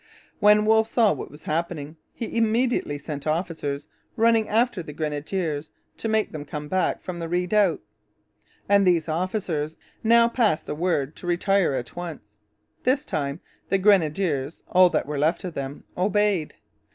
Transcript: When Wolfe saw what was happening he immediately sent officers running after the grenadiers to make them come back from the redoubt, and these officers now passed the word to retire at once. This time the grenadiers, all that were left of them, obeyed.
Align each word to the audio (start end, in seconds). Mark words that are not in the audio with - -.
When 0.39 0.65
Wolfe 0.65 0.87
saw 0.87 1.13
what 1.13 1.29
was 1.29 1.43
happening 1.43 1.95
he 2.11 2.35
immediately 2.35 2.97
sent 2.97 3.27
officers 3.27 3.87
running 4.15 4.49
after 4.49 4.81
the 4.81 4.93
grenadiers 4.93 5.69
to 5.97 6.07
make 6.09 6.31
them 6.31 6.43
come 6.43 6.67
back 6.67 7.03
from 7.03 7.19
the 7.19 7.29
redoubt, 7.29 7.81
and 8.67 8.83
these 8.87 9.07
officers 9.07 9.77
now 10.03 10.27
passed 10.27 10.65
the 10.65 10.73
word 10.73 11.15
to 11.17 11.27
retire 11.27 11.73
at 11.75 11.95
once. 11.95 12.31
This 12.83 13.05
time 13.05 13.41
the 13.69 13.77
grenadiers, 13.77 14.63
all 14.71 14.89
that 14.89 15.05
were 15.05 15.19
left 15.19 15.43
of 15.43 15.53
them, 15.53 15.83
obeyed. 15.95 16.55